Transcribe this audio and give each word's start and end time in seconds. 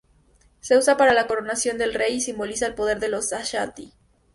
Se 0.61 0.79
usa 0.79 0.97
para 0.97 1.13
la 1.13 1.27
coronación 1.27 1.77
del 1.77 1.93
rey 1.93 2.15
y 2.15 2.21
simboliza 2.21 2.65
el 2.65 2.73
poder 2.73 2.99
de 2.99 3.09
los 3.09 3.33
Ashanti. 3.33 3.93